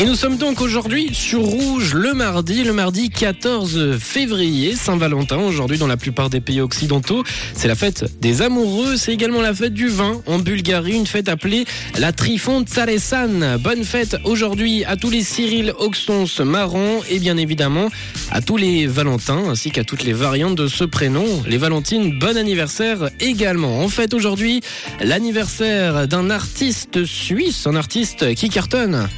[0.00, 5.38] Et nous sommes donc aujourd'hui sur Rouge le mardi, le mardi 14 février, Saint-Valentin.
[5.38, 7.24] Aujourd'hui, dans la plupart des pays occidentaux,
[7.54, 8.96] c'est la fête des amoureux.
[8.96, 11.64] C'est également la fête du vin en Bulgarie, une fête appelée
[11.98, 13.58] la Trifon Tsaresan.
[13.58, 17.88] Bonne fête aujourd'hui à tous les Cyril Oxons marrons et bien évidemment
[18.30, 21.26] à tous les Valentins ainsi qu'à toutes les variantes de ce prénom.
[21.44, 23.80] Les Valentines, bon anniversaire également.
[23.80, 24.60] En fait, aujourd'hui,
[25.00, 29.08] l'anniversaire d'un artiste suisse, un artiste qui cartonne.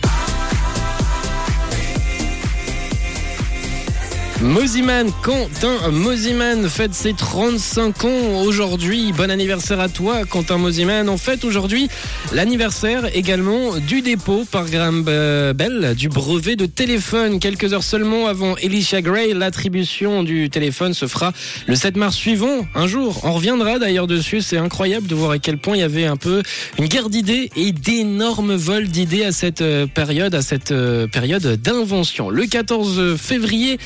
[4.42, 9.12] Moziman, Quentin Moziman fête ses 35 ans aujourd'hui.
[9.12, 11.10] Bon anniversaire à toi, Quentin Moziman.
[11.10, 11.88] En fait, aujourd'hui,
[12.32, 17.38] l'anniversaire également du dépôt par Graham Bell du brevet de téléphone.
[17.38, 21.34] Quelques heures seulement avant Elisha Gray, l'attribution du téléphone se fera
[21.66, 22.66] le 7 mars suivant.
[22.74, 24.40] Un jour, on reviendra d'ailleurs dessus.
[24.40, 26.42] C'est incroyable de voir à quel point il y avait un peu
[26.78, 31.60] une guerre d'idées et d'énormes vols d'idées à cette euh, période, à cette euh, période
[31.60, 32.30] d'invention.
[32.30, 33.78] Le 14 février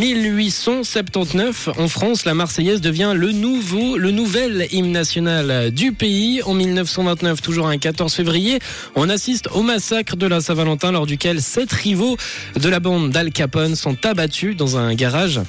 [0.00, 6.40] 1879, en France, la Marseillaise devient le nouveau, le nouvel hymne national du pays.
[6.42, 8.60] En 1929, toujours un 14 février,
[8.96, 12.16] on assiste au massacre de la Saint-Valentin lors duquel sept rivaux
[12.58, 15.42] de la bande d'Al Capone sont abattus dans un garage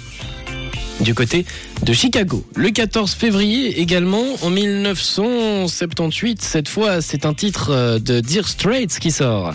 [0.99, 1.45] du côté
[1.83, 2.45] de Chicago.
[2.57, 9.11] Le 14 février également, en 1978, cette fois c'est un titre de Dear Straits qui
[9.11, 9.53] sort.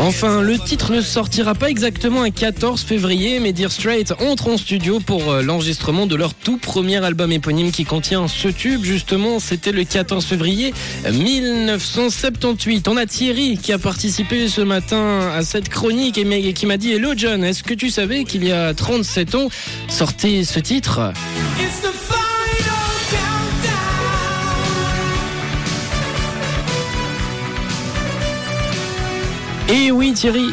[0.00, 4.56] Enfin, le titre ne sortira pas exactement un 14 février, mais Dear Straight entre en
[4.56, 8.82] studio pour euh, l'enregistrement de leur tout premier album éponyme qui contient ce tube.
[8.82, 10.72] Justement, c'était le 14 février
[11.04, 12.88] 1978.
[12.88, 16.92] On a Thierry qui a participé ce matin à cette chronique et qui m'a dit
[16.92, 19.48] Hello John, est-ce que tu savais qu'il y a 37 ans
[19.88, 21.12] sortait ce titre?
[29.72, 30.46] Et oui Thierry,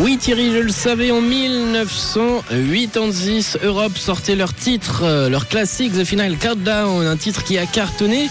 [0.00, 6.04] oui Thierry, je le savais, en 1986, Europe sortait leur titre, euh, leur classique The
[6.04, 8.28] Final Countdown, un titre qui a cartonné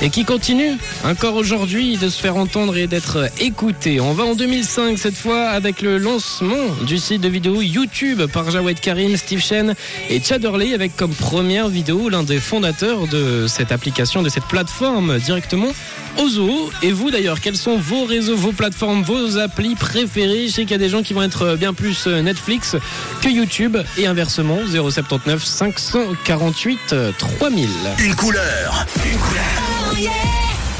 [0.00, 4.00] et qui continue encore aujourd'hui de se faire entendre et d'être écouté.
[4.00, 6.54] On va en 2005 cette fois avec le lancement
[6.86, 9.74] du site de vidéo YouTube par Jawed Karim, Steve Chen
[10.08, 14.44] et Chad Hurley avec comme première vidéo l'un des fondateurs de cette application, de cette
[14.44, 15.72] plateforme directement
[16.18, 16.70] Ozo.
[16.82, 20.48] Et vous d'ailleurs, quels sont vos réseaux, vos plateformes, vos applis préférés?
[20.48, 22.76] Je sais qu'il y a des gens qui vont être bien plus Netflix
[23.20, 27.68] que YouTube et inversement 079 548 3000.
[28.00, 28.86] Une couleur.
[29.04, 29.87] Une couleur.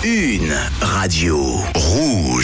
[0.05, 2.39] Une radio rouge.